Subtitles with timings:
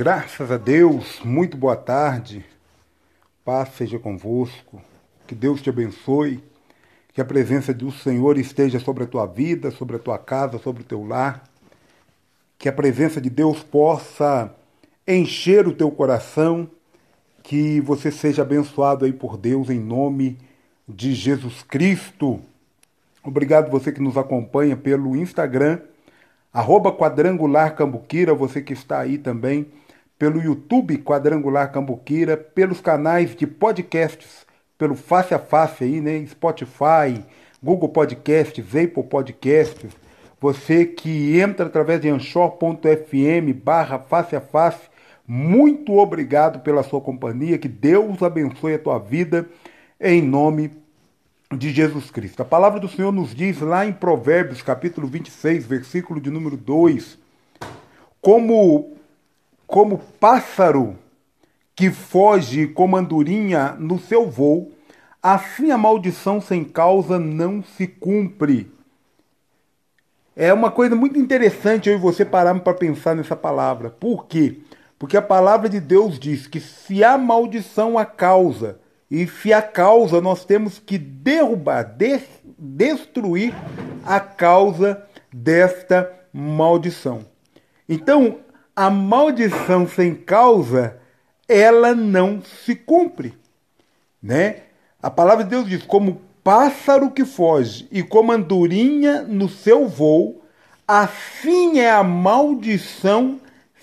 [0.00, 2.46] Graças a Deus, muito boa tarde.
[3.44, 4.80] Paz seja convosco.
[5.26, 6.40] Que Deus te abençoe.
[7.12, 10.82] Que a presença do Senhor esteja sobre a tua vida, sobre a tua casa, sobre
[10.82, 11.42] o teu lar.
[12.56, 14.54] Que a presença de Deus possa
[15.04, 16.70] encher o teu coração.
[17.42, 20.38] Que você seja abençoado aí por Deus em nome
[20.88, 22.40] de Jesus Cristo.
[23.24, 25.80] Obrigado você que nos acompanha pelo Instagram,
[26.52, 26.96] arroba
[28.36, 29.66] você que está aí também
[30.18, 34.44] pelo YouTube Quadrangular Cambuquira, pelos canais de podcasts,
[34.76, 36.26] pelo Face a Face aí, né?
[36.26, 37.24] Spotify,
[37.62, 39.92] Google Podcasts, Apple Podcasts.
[40.40, 44.88] Você que entra através de anchor.fm barra face a face,
[45.26, 49.48] muito obrigado pela sua companhia, que Deus abençoe a tua vida,
[50.00, 50.70] em nome
[51.52, 52.40] de Jesus Cristo.
[52.42, 57.18] A palavra do Senhor nos diz lá em Provérbios, capítulo 26, versículo de número 2,
[58.20, 58.97] como
[59.68, 60.98] como pássaro
[61.76, 64.72] que foge como andorinha no seu voo,
[65.22, 68.72] assim a maldição sem causa não se cumpre.
[70.34, 73.90] É uma coisa muito interessante eu e você pararmos para pensar nessa palavra.
[73.90, 74.58] Por quê?
[74.98, 79.62] Porque a palavra de Deus diz que se há maldição a causa, e se a
[79.62, 82.20] causa nós temos que derrubar, de,
[82.58, 83.54] destruir
[84.04, 87.20] a causa desta maldição.
[87.88, 88.38] Então,
[88.78, 90.98] a maldição sem causa,
[91.48, 93.34] ela não se cumpre,
[94.22, 94.58] né?
[95.02, 100.44] A palavra de Deus diz: como pássaro que foge e como andorinha no seu voo,
[100.86, 103.40] assim é a maldição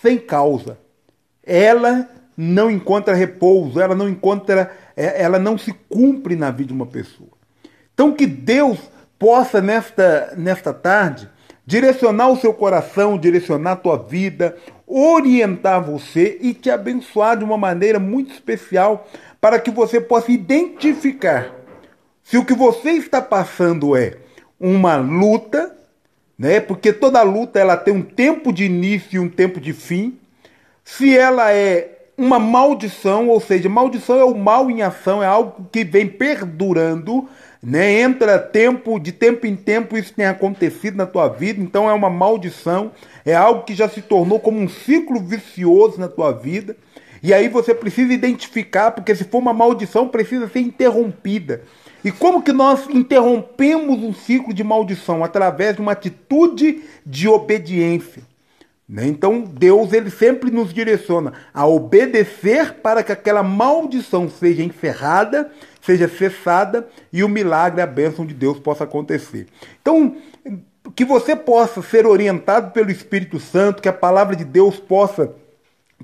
[0.00, 0.78] sem causa.
[1.42, 6.74] Ela não encontra repouso, ela não encontra, é, ela não se cumpre na vida de
[6.74, 7.30] uma pessoa.
[7.92, 8.78] Então que Deus
[9.18, 11.28] possa nesta nesta tarde
[11.66, 14.56] direcionar o seu coração, direcionar a tua vida,
[14.86, 19.08] orientar você e te abençoar de uma maneira muito especial
[19.40, 21.52] para que você possa identificar
[22.26, 24.16] se o que você está passando é
[24.58, 25.76] uma luta,
[26.36, 26.58] né?
[26.58, 30.18] Porque toda luta ela tem um tempo de início e um tempo de fim.
[30.82, 35.68] Se ela é uma maldição, ou seja, maldição é o mal em ação, é algo
[35.70, 37.28] que vem perdurando,
[37.62, 38.00] né?
[38.00, 42.10] Entra tempo, de tempo em tempo isso tem acontecido na tua vida, então é uma
[42.10, 42.92] maldição,
[43.24, 46.76] é algo que já se tornou como um ciclo vicioso na tua vida.
[47.22, 51.62] E aí você precisa identificar, porque se for uma maldição, precisa ser interrompida.
[52.04, 55.24] E como que nós interrompemos um ciclo de maldição?
[55.24, 58.22] Através de uma atitude de obediência.
[58.88, 59.08] Né?
[59.08, 65.50] Então Deus ele sempre nos direciona a obedecer para que aquela maldição seja encerrada,
[65.86, 69.46] seja cessada e o milagre, a bênção de Deus possa acontecer.
[69.80, 70.16] Então
[70.94, 75.32] que você possa ser orientado pelo Espírito Santo, que a palavra de Deus possa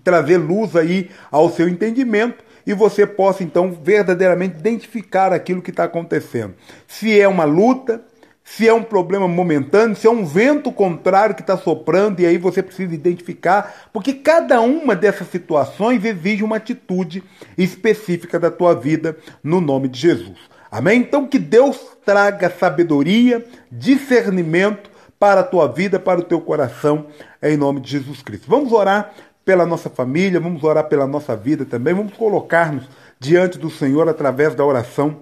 [0.03, 5.84] trazer luz aí ao seu entendimento e você possa então verdadeiramente identificar aquilo que está
[5.84, 6.54] acontecendo.
[6.87, 8.03] Se é uma luta,
[8.45, 12.39] se é um problema momentâneo, se é um vento contrário que está soprando, e aí
[12.39, 17.23] você precisa identificar, porque cada uma dessas situações exige uma atitude
[17.57, 20.39] específica da tua vida, no nome de Jesus.
[20.71, 21.01] Amém?
[21.01, 27.07] Então que Deus traga sabedoria, discernimento para a tua vida, para o teu coração,
[27.41, 28.47] em nome de Jesus Cristo.
[28.49, 29.13] Vamos orar
[29.45, 32.85] pela nossa família, vamos orar pela nossa vida também, vamos colocar-nos
[33.21, 35.21] diante do Senhor através da oração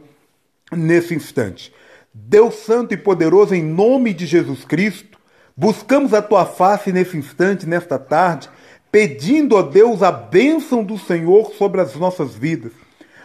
[0.72, 1.72] nesse instante.
[2.12, 5.18] Deus Santo e Poderoso, em nome de Jesus Cristo,
[5.56, 8.50] buscamos a tua face nesse instante, nesta tarde,
[8.90, 12.72] pedindo a Deus a bênção do Senhor sobre as nossas vidas.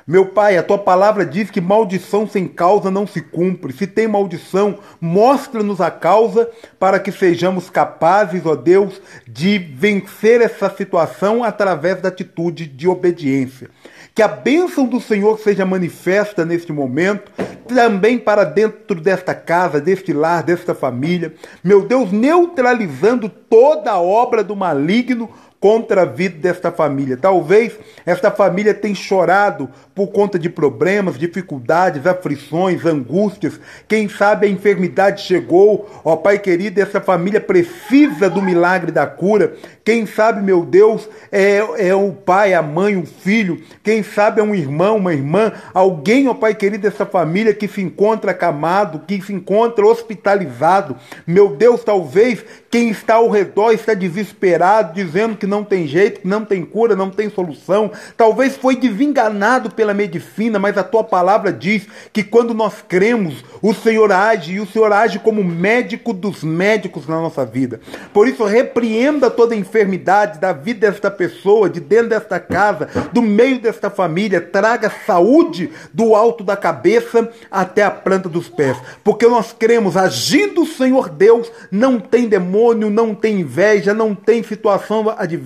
[0.07, 3.73] Meu Pai, a tua palavra diz que maldição sem causa não se cumpre.
[3.73, 10.69] Se tem maldição, mostra-nos a causa para que sejamos capazes, ó Deus, de vencer essa
[10.69, 13.71] situação através da atitude de obediência.
[14.13, 17.31] Que a bênção do Senhor seja manifesta neste momento,
[17.67, 21.33] também para dentro desta casa, deste lar, desta família.
[21.63, 25.31] Meu Deus, neutralizando toda a obra do maligno
[25.65, 27.17] contra a vida desta família.
[27.17, 27.73] Talvez
[28.05, 33.59] esta família tenha chorado por conta de problemas, dificuldades, aflições, angústias.
[33.87, 35.89] Quem sabe a enfermidade chegou.
[36.03, 39.55] Ó Pai querido, essa família precisa do milagre da cura.
[39.83, 43.61] Quem sabe, meu Deus, é, é o pai, a mãe, o filho.
[43.83, 45.51] Quem sabe é um irmão, uma irmã.
[45.73, 50.95] Alguém, ó Pai querido, dessa família que se encontra acamado, que se encontra hospitalizado.
[51.25, 56.27] Meu Deus, talvez Quem está ao redor está desesperado, dizendo que não tem jeito, que
[56.27, 57.91] não tem cura, não tem solução.
[58.17, 63.73] Talvez foi desenganado pela medicina, mas a tua palavra diz que quando nós cremos, o
[63.73, 67.79] Senhor age e o Senhor age como médico dos médicos na nossa vida.
[68.13, 73.59] Por isso, repreenda toda enfermidade da vida desta pessoa, de dentro desta casa, do meio
[73.59, 74.41] desta família.
[74.41, 78.77] Traga saúde do alto da cabeça até a planta dos pés.
[79.03, 84.43] Porque nós cremos, agindo o Senhor Deus, não tem demônio, não tem inveja, não tem
[84.43, 85.44] situação adversa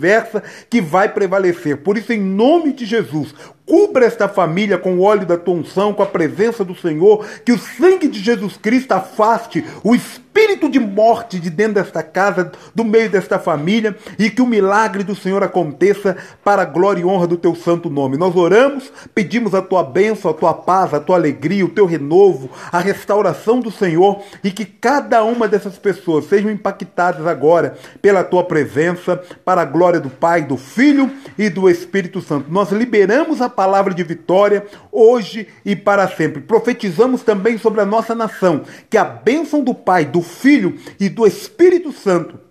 [0.70, 1.78] que vai prevalecer.
[1.78, 3.34] Por isso, em nome de Jesus,
[3.70, 7.52] Cubra esta família com o óleo da tua unção, com a presença do Senhor, que
[7.52, 10.29] o sangue de Jesus Cristo afaste o espírito
[10.70, 15.16] de morte de dentro desta casa, do meio desta família, e que o milagre do
[15.16, 18.18] Senhor aconteça para a glória e honra do teu santo nome.
[18.18, 22.50] Nós oramos, pedimos a tua bênção, a tua paz, a tua alegria, o teu renovo,
[22.72, 28.44] a restauração do Senhor, e que cada uma dessas pessoas sejam impactadas agora pela tua
[28.44, 32.52] presença, para a glória do Pai, do Filho e do Espírito Santo.
[32.52, 36.42] Nós liberamos a palavra de vitória hoje e para sempre.
[36.42, 41.26] Profetizamos também sobre a nossa nação que a bênção do Pai, do Filho e do
[41.26, 42.50] Espírito Santo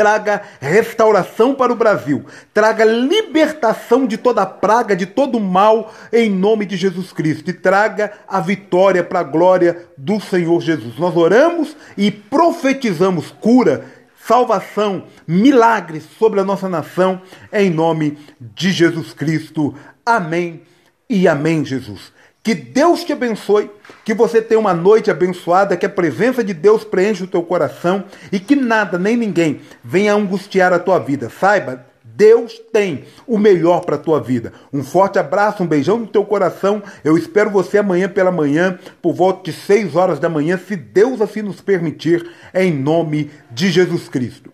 [0.00, 2.24] traga restauração para o Brasil,
[2.54, 8.10] traga libertação de toda praga, de todo mal, em nome de Jesus Cristo, e traga
[8.26, 10.96] a vitória para a glória do Senhor Jesus.
[10.98, 13.84] Nós oramos e profetizamos cura,
[14.26, 17.20] salvação, milagres sobre a nossa nação,
[17.52, 19.74] em nome de Jesus Cristo.
[20.06, 20.62] Amém
[21.10, 22.10] e amém, Jesus.
[22.42, 23.70] Que Deus te abençoe,
[24.02, 28.04] que você tenha uma noite abençoada, que a presença de Deus preencha o teu coração
[28.32, 31.28] e que nada nem ninguém venha angustiar a tua vida.
[31.28, 34.52] Saiba, Deus tem o melhor para a tua vida.
[34.72, 36.82] Um forte abraço, um beijão no teu coração.
[37.04, 41.20] Eu espero você amanhã pela manhã, por volta de 6 horas da manhã, se Deus
[41.20, 44.50] assim nos permitir, em nome de Jesus Cristo.